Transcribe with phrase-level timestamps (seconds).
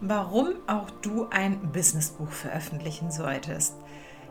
[0.00, 3.74] warum auch du ein Businessbuch veröffentlichen solltest.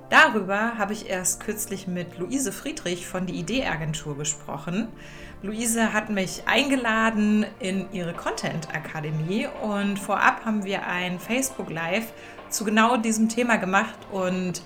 [0.10, 4.88] Darüber habe ich erst kürzlich mit Luise Friedrich von die Idee-Agentur gesprochen.
[5.44, 12.14] Luise hat mich eingeladen in ihre Content Akademie und vorab haben wir ein Facebook Live
[12.50, 14.62] zu genau diesem Thema gemacht und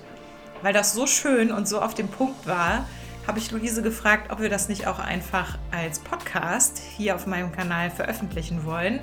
[0.62, 2.86] weil das so schön und so auf dem Punkt war,
[3.26, 7.50] habe ich Luise gefragt, ob wir das nicht auch einfach als Podcast hier auf meinem
[7.50, 9.00] Kanal veröffentlichen wollen.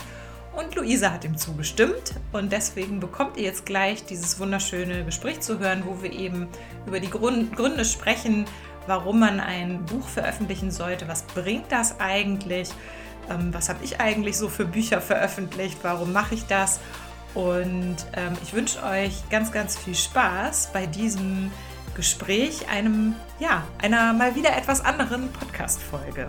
[0.60, 2.16] Und Luisa hat ihm zugestimmt.
[2.34, 6.50] Und deswegen bekommt ihr jetzt gleich dieses wunderschöne Gespräch zu hören, wo wir eben
[6.86, 8.46] über die Gründe sprechen,
[8.86, 12.72] warum man ein Buch veröffentlichen sollte, was bringt das eigentlich,
[13.30, 16.82] ähm, was habe ich eigentlich so für Bücher veröffentlicht, warum mache ich das?
[17.36, 21.52] Und ähm, ich wünsche euch ganz, ganz viel Spaß bei diesem
[21.96, 26.28] Gespräch, einem, ja, einer mal wieder etwas anderen Podcast-Folge.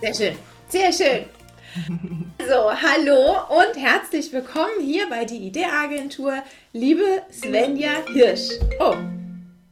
[0.00, 1.39] Sehr schön, sehr schön.
[2.48, 8.48] So, hallo und herzlich willkommen hier bei die Idee-Agentur, liebe Svenja Hirsch.
[8.80, 8.94] Oh.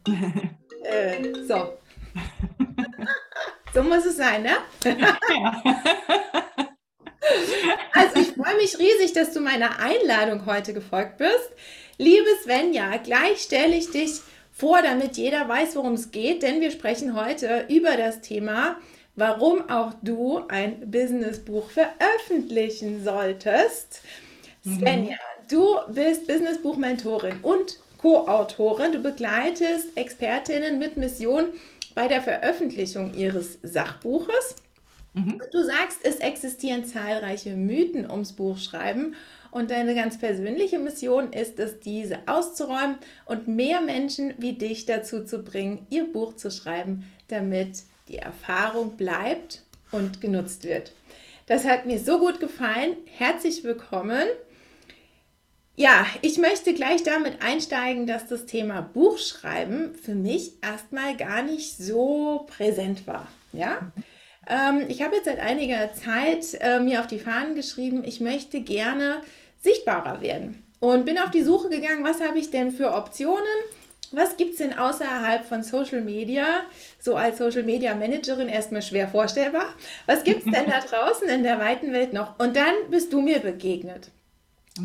[0.84, 1.78] äh, so.
[3.74, 4.58] so muss es sein, ne?
[7.92, 11.50] also ich freue mich riesig, dass du meiner Einladung heute gefolgt bist.
[11.96, 14.20] Liebe Svenja, gleich stelle ich dich
[14.52, 18.76] vor, damit jeder weiß, worum es geht, denn wir sprechen heute über das Thema
[19.18, 24.02] warum auch du ein Businessbuch veröffentlichen solltest.
[24.62, 24.78] Mhm.
[24.78, 25.16] Svenja,
[25.50, 28.92] du bist Businessbuch-Mentorin und Co-Autorin.
[28.92, 31.46] Du begleitest Expertinnen mit Mission
[31.96, 34.54] bei der Veröffentlichung ihres Sachbuches.
[35.14, 35.42] Mhm.
[35.50, 39.16] Du sagst, es existieren zahlreiche Mythen ums Buchschreiben
[39.50, 45.24] und deine ganz persönliche Mission ist es, diese auszuräumen und mehr Menschen wie dich dazu
[45.24, 50.92] zu bringen, ihr Buch zu schreiben, damit die Erfahrung bleibt und genutzt wird.
[51.46, 52.96] Das hat mir so gut gefallen.
[53.16, 54.26] Herzlich willkommen.
[55.76, 61.78] Ja, ich möchte gleich damit einsteigen, dass das Thema Buchschreiben für mich erstmal gar nicht
[61.78, 63.28] so präsent war.
[63.52, 63.92] Ja,
[64.48, 68.60] ähm, ich habe jetzt seit einiger Zeit äh, mir auf die Fahnen geschrieben, ich möchte
[68.60, 69.20] gerne
[69.62, 73.44] sichtbarer werden und bin auf die Suche gegangen, was habe ich denn für Optionen?
[74.12, 76.62] Was gibt es denn außerhalb von Social Media,
[76.98, 79.74] so als Social Media Managerin erstmal schwer vorstellbar?
[80.06, 82.38] Was gibt es denn da draußen in der weiten Welt noch?
[82.38, 84.10] Und dann bist du mir begegnet.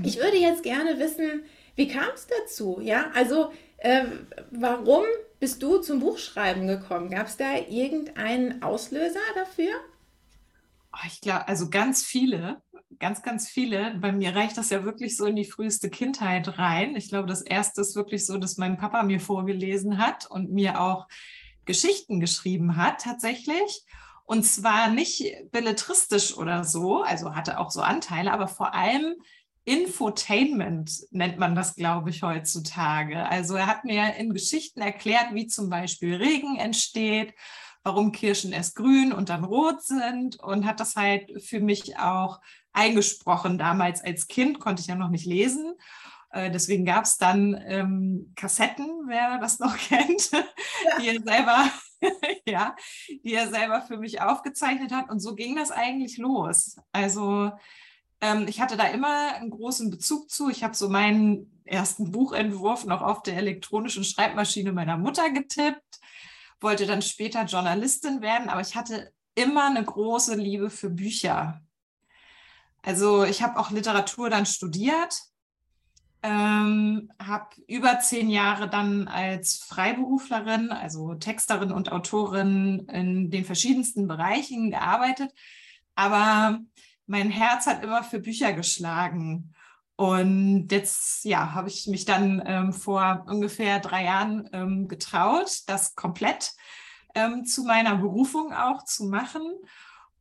[0.04, 1.44] Ich würde jetzt gerne wissen,
[1.76, 2.80] wie kam es dazu?
[2.82, 4.06] Ja, also äh,
[4.52, 5.04] warum
[5.40, 7.10] bist du zum Buchschreiben gekommen?
[7.10, 9.74] Gab es da irgendeinen Auslöser dafür?
[11.08, 12.62] Ich glaube, also ganz viele
[13.00, 13.96] ganz, ganz viele.
[14.00, 16.96] Bei mir reicht das ja wirklich so in die früheste Kindheit rein.
[16.96, 20.80] Ich glaube, das erste ist wirklich so, dass mein Papa mir vorgelesen hat und mir
[20.80, 21.08] auch
[21.66, 23.86] Geschichten geschrieben hat, tatsächlich.
[24.26, 29.16] Und zwar nicht belletristisch oder so, also hatte auch so Anteile, aber vor allem
[29.66, 33.26] Infotainment nennt man das, glaube ich, heutzutage.
[33.30, 37.34] Also er hat mir in Geschichten erklärt, wie zum Beispiel Regen entsteht,
[37.84, 42.40] warum Kirschen erst grün und dann rot sind und hat das halt für mich auch
[42.74, 43.58] eingesprochen.
[43.58, 45.74] Damals als Kind konnte ich ja noch nicht lesen.
[46.32, 50.44] Äh, deswegen gab es dann ähm, Kassetten, wer das noch kennt, ja.
[51.00, 51.70] die er selber,
[52.46, 52.76] ja,
[53.24, 55.10] die er selber für mich aufgezeichnet hat.
[55.10, 56.78] Und so ging das eigentlich los.
[56.92, 57.52] Also
[58.20, 60.50] ähm, ich hatte da immer einen großen Bezug zu.
[60.50, 66.00] Ich habe so meinen ersten Buchentwurf noch auf der elektronischen Schreibmaschine meiner Mutter getippt,
[66.60, 71.62] wollte dann später Journalistin werden, aber ich hatte immer eine große Liebe für Bücher.
[72.84, 75.18] Also ich habe auch Literatur dann studiert,
[76.22, 84.08] ähm, habe über zehn Jahre dann als Freiberuflerin, also Texterin und Autorin in den verschiedensten
[84.08, 85.32] Bereichen gearbeitet.
[85.96, 86.60] Aber
[87.08, 89.54] mein Herz hat immer für Bücher geschlagen.
[89.96, 95.96] Und jetzt, ja, habe ich mich dann ähm, vor ungefähr drei Jahren ähm, getraut, das
[95.96, 96.52] komplett
[97.16, 99.44] ähm, zu meiner Berufung auch zu machen.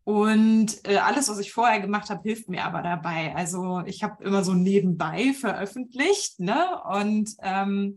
[0.04, 3.34] Und äh, alles, was ich vorher gemacht habe, hilft mir aber dabei.
[3.36, 6.80] Also ich habe immer so nebenbei veröffentlicht, ne?
[6.90, 7.96] Und ähm,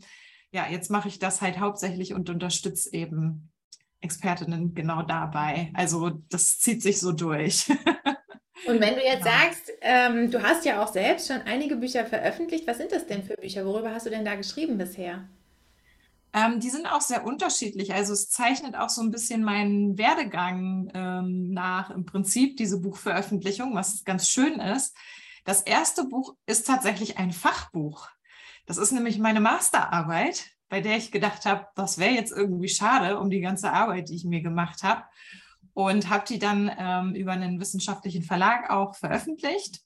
[0.51, 3.51] ja, jetzt mache ich das halt hauptsächlich und unterstütze eben
[4.01, 5.71] Expertinnen genau dabei.
[5.73, 7.69] Also das zieht sich so durch.
[8.67, 12.65] Und wenn du jetzt sagst, ähm, du hast ja auch selbst schon einige Bücher veröffentlicht,
[12.65, 13.65] was sind das denn für Bücher?
[13.65, 15.27] Worüber hast du denn da geschrieben bisher?
[16.35, 17.93] Ähm, die sind auch sehr unterschiedlich.
[17.93, 23.73] Also es zeichnet auch so ein bisschen meinen Werdegang ähm, nach, im Prinzip diese Buchveröffentlichung,
[23.73, 24.97] was ganz schön ist.
[25.45, 28.09] Das erste Buch ist tatsächlich ein Fachbuch.
[28.65, 33.17] Das ist nämlich meine Masterarbeit, bei der ich gedacht habe, das wäre jetzt irgendwie schade
[33.17, 35.03] um die ganze Arbeit, die ich mir gemacht habe.
[35.73, 39.81] Und habe die dann ähm, über einen wissenschaftlichen Verlag auch veröffentlicht.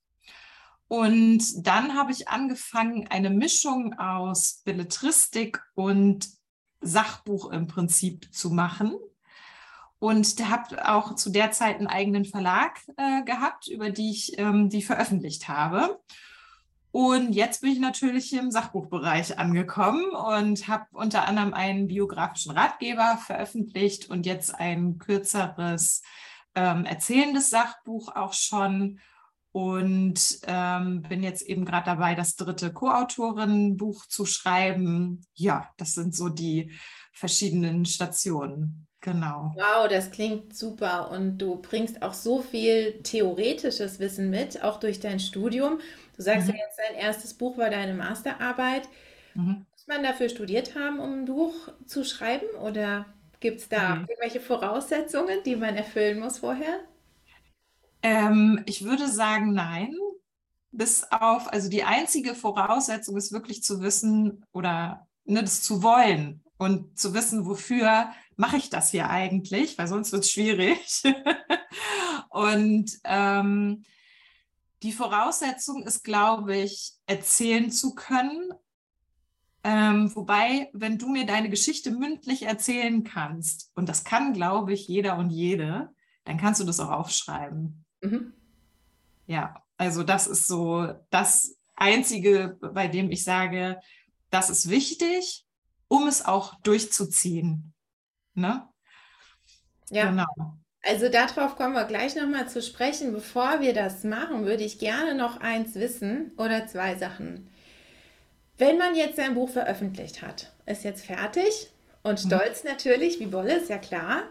[0.88, 6.39] Und dann habe ich angefangen, eine Mischung aus Belletristik und
[6.82, 8.96] Sachbuch im Prinzip zu machen.
[10.00, 14.70] Und hat auch zu der Zeit einen eigenen Verlag äh, gehabt, über die ich ähm,
[14.70, 16.00] die veröffentlicht habe.
[16.92, 23.18] Und jetzt bin ich natürlich im Sachbuchbereich angekommen und habe unter anderem einen biografischen Ratgeber
[23.18, 26.02] veröffentlicht und jetzt ein kürzeres
[26.56, 29.00] ähm, erzählendes Sachbuch auch schon
[29.52, 35.22] und ähm, bin jetzt eben gerade dabei, das dritte Co-Autorin-Buch zu schreiben.
[35.34, 36.72] Ja, das sind so die
[37.14, 38.88] verschiedenen Stationen.
[39.02, 39.54] Genau.
[39.56, 45.00] Wow, das klingt super und du bringst auch so viel theoretisches Wissen mit, auch durch
[45.00, 45.80] dein Studium.
[46.18, 46.56] Du sagst mhm.
[46.56, 48.90] ja jetzt, dein erstes Buch war deine Masterarbeit.
[49.36, 49.66] Mhm.
[49.72, 51.54] Muss man dafür studiert haben, um ein Buch
[51.86, 53.06] zu schreiben oder
[53.40, 54.08] gibt es da mhm.
[54.10, 56.80] irgendwelche Voraussetzungen, die man erfüllen muss vorher?
[58.02, 59.94] Ähm, ich würde sagen, nein.
[60.72, 66.44] Bis auf, also die einzige Voraussetzung ist wirklich zu wissen oder ne, das zu wollen
[66.58, 71.04] und zu wissen, wofür mache ich das hier eigentlich, weil sonst wird es schwierig.
[72.30, 73.84] und ähm,
[74.84, 78.50] die Voraussetzung ist, glaube ich, erzählen zu können.
[79.64, 84.88] Ähm, wobei, wenn du mir deine Geschichte mündlich erzählen kannst, und das kann, glaube ich,
[84.88, 85.90] jeder und jede,
[86.24, 87.86] dann kannst du das auch aufschreiben.
[88.02, 88.34] Mhm.
[89.28, 93.80] Ja, also das ist so das Einzige, bei dem ich sage,
[94.30, 95.46] das ist wichtig,
[95.88, 97.74] um es auch durchzuziehen.
[98.34, 98.68] Ne?
[99.90, 100.10] Ja.
[100.10, 100.26] Genau.
[100.82, 103.12] Also darauf kommen wir gleich nochmal zu sprechen.
[103.12, 107.50] Bevor wir das machen, würde ich gerne noch eins wissen oder zwei Sachen.
[108.58, 111.72] Wenn man jetzt sein Buch veröffentlicht hat, ist jetzt fertig
[112.04, 112.28] und mhm.
[112.28, 112.72] stolz mhm.
[112.72, 114.24] natürlich, wie Bolle, ist ja klar.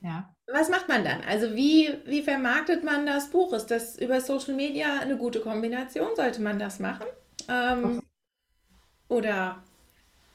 [0.00, 0.34] Ja.
[0.52, 1.22] Was macht man dann?
[1.28, 3.52] Also wie, wie vermarktet man das Buch?
[3.52, 6.08] Ist das über Social Media eine gute Kombination?
[6.16, 7.06] Sollte man das machen?
[7.48, 8.02] Ähm,
[9.08, 9.62] oder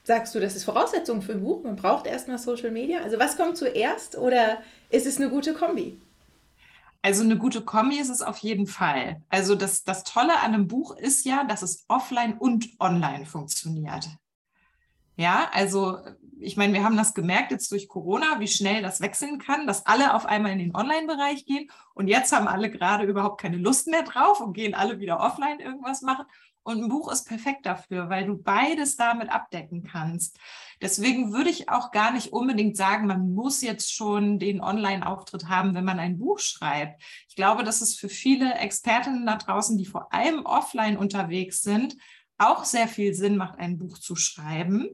[0.04, 1.64] sagst du, das ist Voraussetzung für ein Buch?
[1.64, 3.02] Man braucht erstmal Social Media?
[3.02, 4.60] Also was kommt zuerst oder
[4.90, 6.00] ist es eine gute Kombi?
[7.02, 9.22] Also eine gute Kombi ist es auf jeden Fall.
[9.30, 14.08] Also das, das Tolle an einem Buch ist ja, dass es offline und online funktioniert.
[15.18, 16.00] Ja, also
[16.40, 19.86] ich meine, wir haben das gemerkt jetzt durch Corona, wie schnell das wechseln kann, dass
[19.86, 23.88] alle auf einmal in den Online-Bereich gehen und jetzt haben alle gerade überhaupt keine Lust
[23.88, 26.26] mehr drauf und gehen alle wieder offline irgendwas machen.
[26.68, 30.40] Und ein Buch ist perfekt dafür, weil du beides damit abdecken kannst.
[30.82, 35.76] Deswegen würde ich auch gar nicht unbedingt sagen, man muss jetzt schon den Online-Auftritt haben,
[35.76, 37.04] wenn man ein Buch schreibt.
[37.30, 41.98] Ich glaube, dass es für viele Expertinnen da draußen, die vor allem offline unterwegs sind,
[42.40, 44.90] auch sehr viel Sinn macht, ein Buch zu schreiben,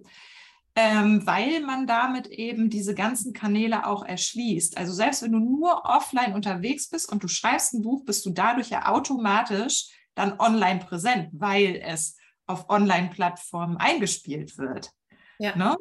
[0.75, 4.77] ähm, weil man damit eben diese ganzen Kanäle auch erschließt.
[4.77, 8.29] Also selbst wenn du nur offline unterwegs bist und du schreibst ein Buch, bist du
[8.29, 14.91] dadurch ja automatisch dann online präsent, weil es auf Online-Plattformen eingespielt wird.
[15.39, 15.55] Ja.
[15.55, 15.77] Ne?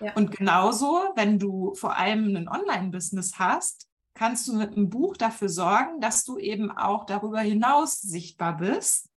[0.00, 0.12] ja.
[0.14, 5.48] Und genauso, wenn du vor allem ein Online-Business hast, kannst du mit einem Buch dafür
[5.48, 9.10] sorgen, dass du eben auch darüber hinaus sichtbar bist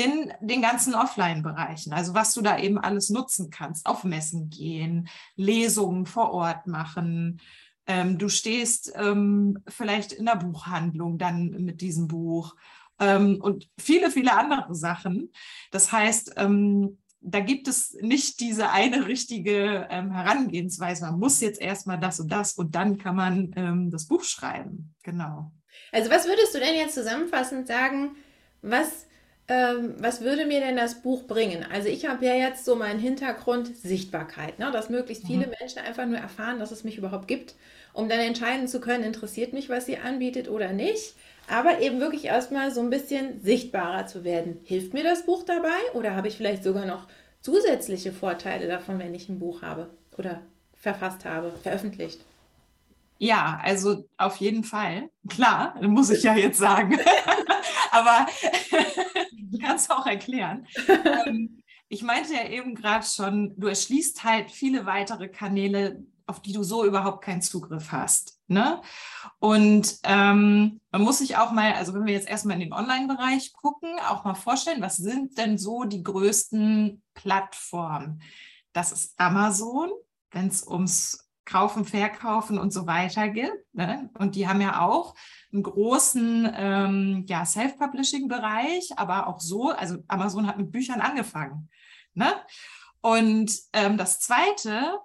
[0.00, 1.92] in den ganzen Offline-Bereichen.
[1.92, 7.40] Also was du da eben alles nutzen kannst, auf Messen gehen, Lesungen vor Ort machen.
[7.86, 12.56] Ähm, du stehst ähm, vielleicht in der Buchhandlung dann mit diesem Buch
[12.98, 15.32] ähm, und viele, viele andere Sachen.
[15.70, 21.04] Das heißt, ähm, da gibt es nicht diese eine richtige ähm, Herangehensweise.
[21.04, 24.94] Man muss jetzt erstmal das und das und dann kann man ähm, das Buch schreiben.
[25.02, 25.52] Genau.
[25.92, 28.16] Also was würdest du denn jetzt zusammenfassend sagen,
[28.62, 29.06] was
[29.50, 31.66] ähm, was würde mir denn das Buch bringen?
[31.72, 34.70] Also ich habe ja jetzt so meinen Hintergrund Sichtbarkeit, ne?
[34.70, 35.54] dass möglichst viele mhm.
[35.58, 37.56] Menschen einfach nur erfahren, dass es mich überhaupt gibt,
[37.92, 41.14] um dann entscheiden zu können, interessiert mich, was sie anbietet oder nicht.
[41.48, 44.60] Aber eben wirklich erstmal so ein bisschen sichtbarer zu werden.
[44.62, 47.08] Hilft mir das Buch dabei oder habe ich vielleicht sogar noch
[47.40, 50.42] zusätzliche Vorteile davon, wenn ich ein Buch habe oder
[50.80, 52.20] verfasst habe, veröffentlicht?
[53.18, 55.10] Ja, also auf jeden Fall.
[55.28, 56.98] Klar, muss ich ja jetzt sagen.
[57.90, 58.26] Aber
[59.52, 60.66] ich kann es auch erklären.
[61.26, 66.52] Ähm, ich meinte ja eben gerade schon, du erschließt halt viele weitere Kanäle, auf die
[66.52, 68.40] du so überhaupt keinen Zugriff hast.
[68.46, 68.80] Ne?
[69.40, 73.52] Und ähm, man muss sich auch mal, also wenn wir jetzt erstmal in den Online-Bereich
[73.52, 78.22] gucken, auch mal vorstellen, was sind denn so die größten Plattformen?
[78.72, 79.90] Das ist Amazon,
[80.30, 83.74] wenn es ums Kaufen, Verkaufen und so weiter gibt.
[83.74, 84.08] Ne?
[84.18, 85.14] Und die haben ja auch
[85.52, 91.68] einen großen ähm, ja, Self-Publishing-Bereich, aber auch so, also Amazon hat mit Büchern angefangen.
[92.14, 92.32] Ne?
[93.00, 94.98] Und ähm, das Zweite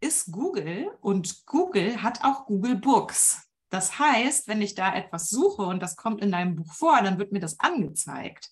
[0.00, 3.48] ist Google und Google hat auch Google Books.
[3.70, 7.18] Das heißt, wenn ich da etwas suche und das kommt in deinem Buch vor, dann
[7.18, 8.50] wird mir das angezeigt,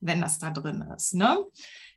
[0.00, 1.14] wenn das da drin ist.
[1.14, 1.38] Ne?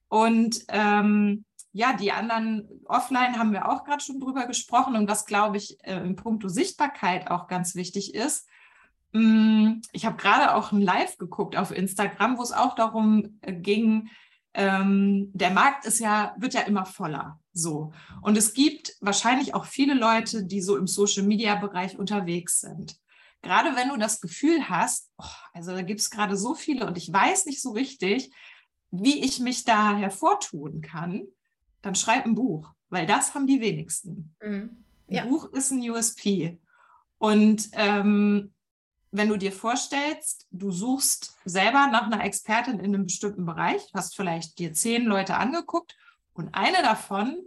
[0.07, 4.95] Und ähm, ja, die anderen offline haben wir auch gerade schon drüber gesprochen.
[4.95, 8.47] Und was, glaube ich, äh, in puncto Sichtbarkeit auch ganz wichtig ist,
[9.13, 13.53] mm, ich habe gerade auch ein Live geguckt auf Instagram, wo es auch darum äh,
[13.53, 14.09] ging,
[14.53, 17.39] ähm, der Markt ist ja, wird ja immer voller.
[17.53, 17.93] So.
[18.21, 22.97] Und es gibt wahrscheinlich auch viele Leute, die so im Social Media Bereich unterwegs sind.
[23.41, 25.23] Gerade wenn du das Gefühl hast, oh,
[25.53, 28.31] also da gibt es gerade so viele und ich weiß nicht so richtig,
[28.91, 31.23] wie ich mich da hervortun kann,
[31.81, 34.35] dann schreib ein Buch, weil das haben die wenigsten.
[34.41, 34.83] Mhm.
[35.07, 35.23] Ja.
[35.23, 36.57] Ein Buch ist ein USP.
[37.17, 38.53] Und ähm,
[39.11, 44.15] wenn du dir vorstellst, du suchst selber nach einer Expertin in einem bestimmten Bereich, hast
[44.15, 45.97] vielleicht dir zehn Leute angeguckt
[46.33, 47.37] und eine davon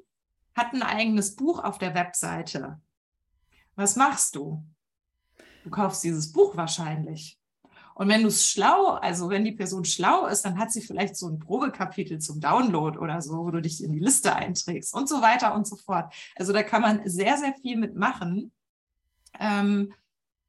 [0.54, 2.80] hat ein eigenes Buch auf der Webseite.
[3.76, 4.64] Was machst du?
[5.64, 7.38] Du kaufst dieses Buch wahrscheinlich.
[7.94, 11.16] Und wenn du es schlau, also wenn die Person schlau ist, dann hat sie vielleicht
[11.16, 15.08] so ein Probekapitel zum Download oder so, wo du dich in die Liste einträgst und
[15.08, 16.12] so weiter und so fort.
[16.34, 18.52] Also da kann man sehr, sehr viel mitmachen.
[19.38, 19.92] Ähm,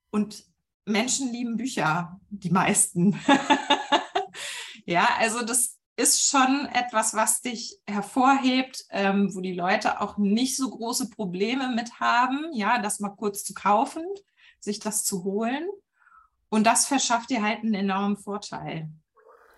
[0.10, 0.46] und
[0.86, 3.20] Menschen lieben Bücher, die meisten.
[4.86, 10.58] ja, also das ist schon etwas, was dich hervorhebt, ähm, wo die Leute auch nicht
[10.58, 14.04] so große Probleme mit haben, ja, das mal kurz zu kaufen,
[14.60, 15.68] sich das zu holen.
[16.56, 18.88] Und das verschafft dir halt einen enormen Vorteil.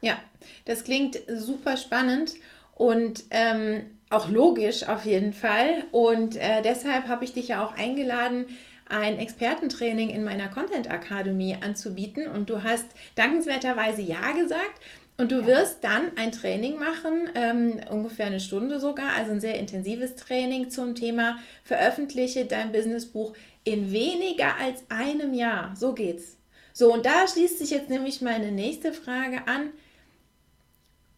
[0.01, 0.17] Ja,
[0.65, 2.33] das klingt super spannend
[2.73, 5.83] und ähm, auch logisch auf jeden Fall.
[5.91, 8.47] Und äh, deshalb habe ich dich ja auch eingeladen,
[8.89, 12.27] ein Expertentraining in meiner Content Akademie anzubieten.
[12.27, 14.81] Und du hast dankenswerterweise Ja gesagt.
[15.19, 19.59] Und du wirst dann ein Training machen, ähm, ungefähr eine Stunde sogar, also ein sehr
[19.59, 25.75] intensives Training zum Thema Veröffentliche dein Businessbuch in weniger als einem Jahr.
[25.75, 26.36] So geht's.
[26.77, 29.71] So, und da schließt sich jetzt nämlich meine nächste Frage an.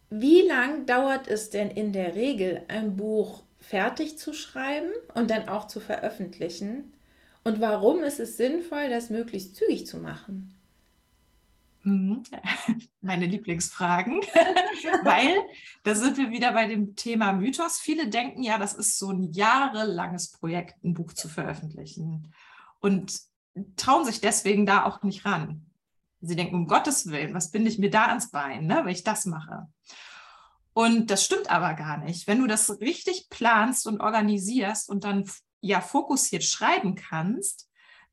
[0.08, 5.50] Wie lang dauert es denn in der Regel, ein Buch fertig zu schreiben und dann
[5.50, 6.94] auch zu veröffentlichen?
[7.44, 10.54] Und warum ist es sinnvoll, das möglichst zügig zu machen?
[11.82, 12.22] Mhm.
[13.02, 14.22] Meine Lieblingsfragen,
[15.04, 15.42] weil
[15.82, 17.78] da sind wir wieder bei dem Thema Mythos.
[17.78, 22.32] Viele denken ja, das ist so ein jahrelanges Projekt, ein Buch zu veröffentlichen.
[22.80, 23.29] Und
[23.76, 25.66] trauen sich deswegen da auch nicht ran.
[26.20, 29.04] Sie denken, um Gottes Willen, was binde ich mir da ans Bein, ne, wenn ich
[29.04, 29.68] das mache?
[30.72, 32.26] Und das stimmt aber gar nicht.
[32.26, 35.28] Wenn du das richtig planst und organisierst und dann
[35.60, 37.68] ja fokussiert schreiben kannst,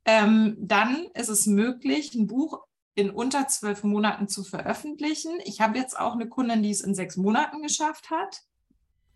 [0.05, 2.63] ähm, dann ist es möglich, ein Buch
[2.95, 5.39] in unter zwölf Monaten zu veröffentlichen.
[5.45, 8.41] Ich habe jetzt auch eine Kundin, die es in sechs Monaten geschafft hat.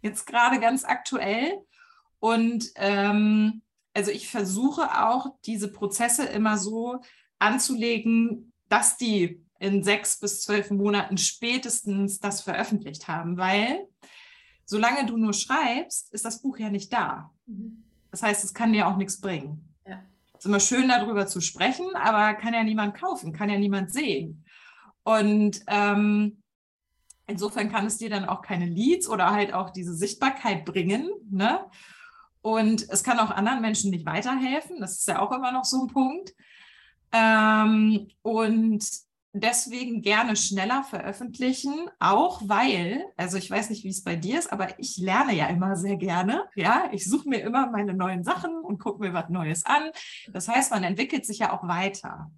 [0.01, 1.53] Jetzt gerade ganz aktuell.
[2.19, 3.63] Und ähm,
[3.93, 7.01] also ich versuche auch diese Prozesse immer so
[7.39, 13.87] anzulegen, dass die in sechs bis zwölf Monaten spätestens das veröffentlicht haben, weil
[14.65, 17.31] solange du nur schreibst, ist das Buch ja nicht da.
[17.45, 17.83] Mhm.
[18.09, 19.75] Das heißt, es kann dir auch nichts bringen.
[19.85, 20.01] Ja.
[20.33, 23.93] Es ist immer schön, darüber zu sprechen, aber kann ja niemand kaufen, kann ja niemand
[23.93, 24.45] sehen.
[25.03, 26.41] Und ähm,
[27.27, 31.09] insofern kann es dir dann auch keine Leads oder halt auch diese Sichtbarkeit bringen.
[31.29, 31.65] Ne?
[32.41, 34.79] Und es kann auch anderen Menschen nicht weiterhelfen.
[34.79, 36.33] Das ist ja auch immer noch so ein Punkt.
[37.11, 38.83] Ähm, und
[39.33, 44.51] deswegen gerne schneller veröffentlichen, auch weil, also ich weiß nicht, wie es bei dir ist,
[44.51, 46.45] aber ich lerne ja immer sehr gerne.
[46.55, 49.91] Ja, ich suche mir immer meine neuen Sachen und gucke mir was Neues an.
[50.33, 52.31] Das heißt, man entwickelt sich ja auch weiter.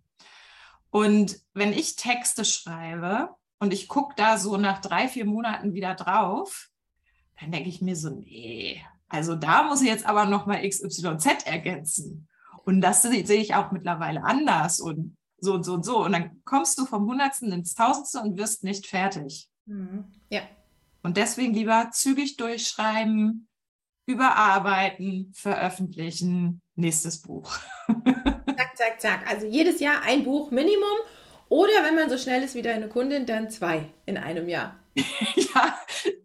[0.89, 3.29] Und wenn ich Texte schreibe
[3.60, 6.69] und ich gucke da so nach drei, vier Monaten wieder drauf,
[7.39, 8.83] dann denke ich mir so, nee,
[9.13, 12.27] also da muss ich jetzt aber nochmal XYZ ergänzen.
[12.65, 16.03] Und das sehe ich auch mittlerweile anders und so und so und so.
[16.03, 19.50] Und dann kommst du vom Hundertsten ins Tausendste und wirst nicht fertig.
[19.67, 20.05] Mhm.
[20.29, 20.41] Ja.
[21.03, 23.48] Und deswegen lieber zügig durchschreiben,
[24.08, 27.55] überarbeiten, veröffentlichen, nächstes Buch.
[28.58, 29.29] zack, zack, zack.
[29.29, 30.98] Also jedes Jahr ein Buch Minimum.
[31.50, 34.79] Oder wenn man so schnell ist wie deine Kundin, dann zwei in einem Jahr.
[34.96, 35.77] ja,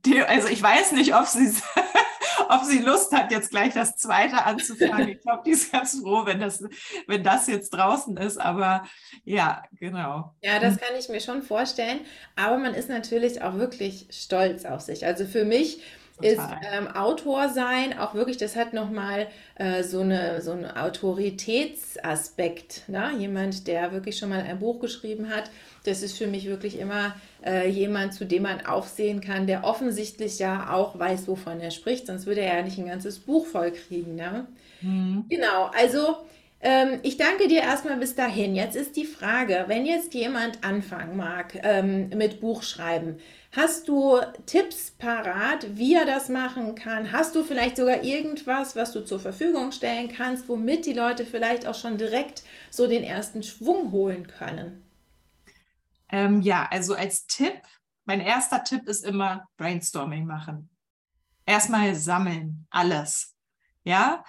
[0.06, 1.52] die, also ich weiß nicht, ob sie
[2.48, 5.08] ob sie Lust hat, jetzt gleich das zweite anzufangen.
[5.08, 6.64] Ich glaube, die ist ganz froh, wenn das,
[7.06, 8.38] wenn das jetzt draußen ist.
[8.38, 8.84] Aber
[9.24, 10.34] ja, genau.
[10.42, 12.00] Ja, das kann ich mir schon vorstellen.
[12.36, 15.06] Aber man ist natürlich auch wirklich stolz auf sich.
[15.06, 15.82] Also für mich
[16.20, 16.40] ist
[16.72, 22.88] ähm, Autor sein auch wirklich, das hat nochmal äh, so, eine, so einen Autoritätsaspekt.
[22.88, 23.12] Ne?
[23.18, 25.50] Jemand, der wirklich schon mal ein Buch geschrieben hat,
[25.84, 30.38] das ist für mich wirklich immer äh, jemand, zu dem man aufsehen kann, der offensichtlich
[30.38, 33.70] ja auch weiß, wovon er spricht, sonst würde er ja nicht ein ganzes Buch voll
[33.70, 34.16] kriegen.
[34.16, 34.46] Ne?
[34.80, 35.24] Mhm.
[35.28, 36.16] Genau, also
[36.60, 38.56] Ähm, ich danke dir erstmal bis dahin.
[38.56, 43.20] Jetzt ist die Frage, wenn jetzt jemand anfangen mag ähm, mit Buchschreiben,
[43.52, 47.12] hast du Tipps parat, wie er das machen kann?
[47.12, 51.64] Hast du vielleicht sogar irgendwas, was du zur Verfügung stellen kannst, womit die Leute vielleicht
[51.64, 54.84] auch schon direkt so den ersten Schwung holen können?
[56.08, 57.60] Ähm, ja, also als Tipp,
[58.04, 60.70] mein erster Tipp ist immer Brainstorming machen.
[61.46, 63.36] Erstmal sammeln, alles.
[63.84, 64.24] Ja,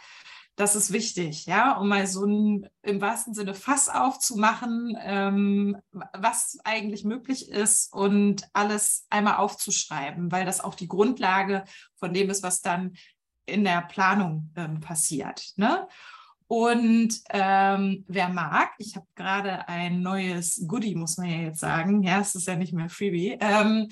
[0.59, 6.57] das ist wichtig, ja, um mal so ein im wahrsten Sinne Fass aufzumachen, ähm, was
[6.65, 11.63] eigentlich möglich ist und alles einmal aufzuschreiben, weil das auch die Grundlage
[11.95, 12.97] von dem ist, was dann
[13.45, 15.53] in der Planung ähm, passiert.
[15.55, 15.87] Ne?
[16.47, 22.03] Und ähm, wer mag, ich habe gerade ein neues Goodie, muss man ja jetzt sagen,
[22.03, 23.87] ja, es ist ja nicht mehr Freebie, ähm,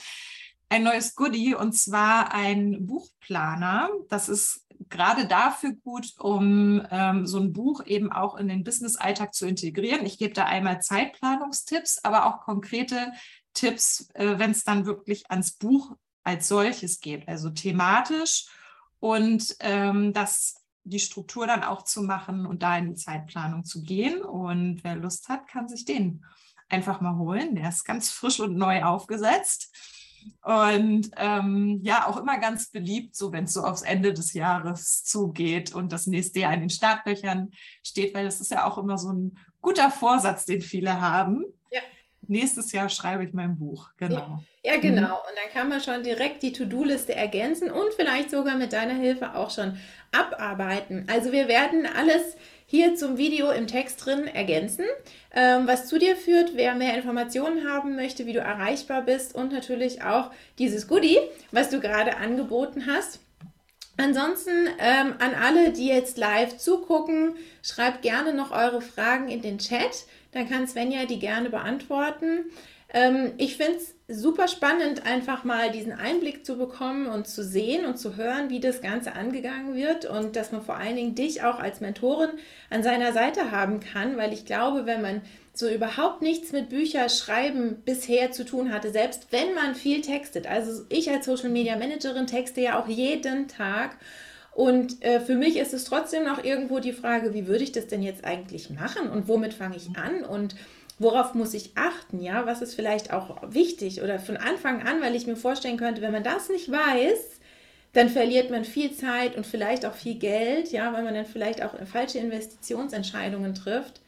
[0.68, 3.90] ein neues Goodie und zwar ein Buchplaner.
[4.10, 9.34] Das ist gerade dafür gut, um ähm, so ein Buch eben auch in den Business-Alltag
[9.34, 10.06] zu integrieren.
[10.06, 13.12] Ich gebe da einmal Zeitplanungstipps, aber auch konkrete
[13.54, 18.48] Tipps, äh, wenn es dann wirklich ans Buch als solches geht, also thematisch
[19.00, 20.56] und ähm, das
[20.88, 24.22] die Struktur dann auch zu machen und da in die Zeitplanung zu gehen.
[24.22, 26.24] Und wer Lust hat, kann sich den
[26.70, 27.56] einfach mal holen.
[27.56, 29.74] Der ist ganz frisch und neu aufgesetzt.
[30.44, 35.04] Und ähm, ja, auch immer ganz beliebt, so wenn es so aufs Ende des Jahres
[35.04, 37.52] zugeht und das nächste Jahr in den Startlöchern
[37.84, 41.46] steht, weil das ist ja auch immer so ein guter Vorsatz, den viele haben.
[41.72, 41.82] Ja.
[42.28, 44.42] Nächstes Jahr schreibe ich mein Buch, genau.
[44.64, 45.02] Ja, ja genau.
[45.02, 45.06] Mhm.
[45.08, 49.36] Und dann kann man schon direkt die To-Do-Liste ergänzen und vielleicht sogar mit deiner Hilfe
[49.36, 49.78] auch schon
[50.12, 51.08] abarbeiten.
[51.12, 52.36] Also wir werden alles
[52.70, 54.84] hier zum Video im Text drin ergänzen,
[55.34, 59.54] ähm, was zu dir führt, wer mehr Informationen haben möchte, wie du erreichbar bist und
[59.54, 61.18] natürlich auch dieses Goodie,
[61.52, 63.22] was du gerade angeboten hast.
[63.96, 69.58] Ansonsten ähm, an alle, die jetzt live zugucken, schreibt gerne noch eure Fragen in den
[69.58, 70.06] Chat.
[70.34, 72.46] Dann kann Svenja die gerne beantworten.
[72.98, 77.86] Ähm, ich finde es super spannend, einfach mal diesen Einblick zu bekommen und zu sehen
[77.86, 81.44] und zu hören, wie das Ganze angegangen wird und dass man vor allen Dingen dich
[81.44, 82.32] auch als Mentorin
[82.72, 85.22] an seiner Seite haben kann, weil ich glaube, wenn man
[85.54, 90.84] so überhaupt nichts mit Bücherschreiben bisher zu tun hatte, selbst wenn man viel textet, also
[90.90, 93.98] ich als Social Media Managerin texte ja auch jeden Tag
[94.56, 97.86] und äh, für mich ist es trotzdem noch irgendwo die Frage, wie würde ich das
[97.86, 100.56] denn jetzt eigentlich machen und womit fange ich an und
[101.00, 105.16] worauf muss ich achten, ja, was ist vielleicht auch wichtig oder von Anfang an, weil
[105.16, 107.40] ich mir vorstellen könnte, wenn man das nicht weiß,
[107.94, 111.64] dann verliert man viel Zeit und vielleicht auch viel Geld, ja, weil man dann vielleicht
[111.64, 114.02] auch falsche Investitionsentscheidungen trifft.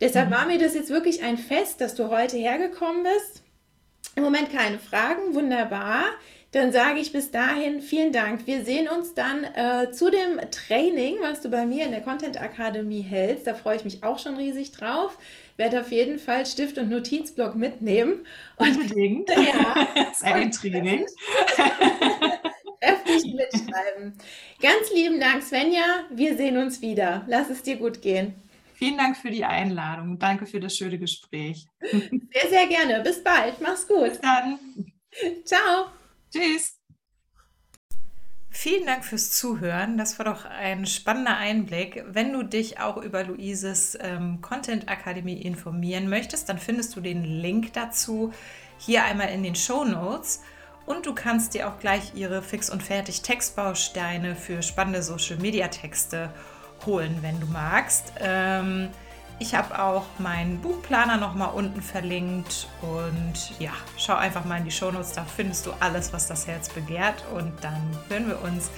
[0.00, 0.34] Deshalb mhm.
[0.34, 3.42] war mir das jetzt wirklich ein Fest, dass du heute hergekommen bist.
[4.14, 6.04] Im Moment keine Fragen, wunderbar.
[6.52, 8.46] Dann sage ich bis dahin vielen Dank.
[8.46, 12.40] Wir sehen uns dann äh, zu dem Training, was du bei mir in der Content
[12.40, 13.46] Akademie hältst.
[13.46, 15.18] Da freue ich mich auch schon riesig drauf
[15.58, 18.24] werde auf jeden Fall Stift und Notizblock mitnehmen.
[18.56, 19.28] Unbedingt.
[19.38, 19.88] Ja.
[19.94, 21.04] das ist ein Training.
[22.80, 24.14] Kräftig mitschreiben.
[24.62, 26.06] Ganz lieben Dank, Svenja.
[26.10, 27.24] Wir sehen uns wieder.
[27.26, 28.34] Lass es dir gut gehen.
[28.74, 30.18] Vielen Dank für die Einladung.
[30.18, 31.66] Danke für das schöne Gespräch.
[31.90, 33.00] Sehr, sehr gerne.
[33.02, 33.60] Bis bald.
[33.60, 34.10] Mach's gut.
[34.10, 34.58] Bis dann.
[35.44, 35.97] Ciao.
[36.30, 36.78] Tschüss.
[38.50, 39.98] Vielen Dank fürs Zuhören.
[39.98, 42.04] Das war doch ein spannender Einblick.
[42.08, 47.22] Wenn du dich auch über Luises ähm, Content Akademie informieren möchtest, dann findest du den
[47.22, 48.32] Link dazu
[48.78, 50.42] hier einmal in den Show Notes.
[50.86, 55.68] Und du kannst dir auch gleich ihre fix und fertig Textbausteine für spannende Social Media
[55.68, 56.32] Texte
[56.84, 58.12] holen, wenn du magst.
[58.18, 58.88] Ähm,
[59.38, 64.70] ich habe auch meinen Buchplaner nochmal unten verlinkt und ja, schau einfach mal in die
[64.70, 68.70] Shownotes, da findest du alles, was das Herz begehrt und dann hören wir uns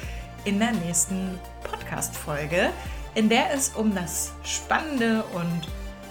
[0.44, 2.70] in der nächsten Podcast-Folge,
[3.14, 5.68] in der es um das spannende und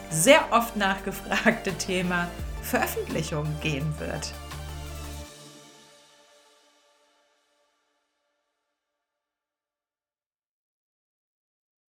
[0.09, 2.27] sehr oft nachgefragte Thema
[2.63, 4.33] Veröffentlichung gehen wird.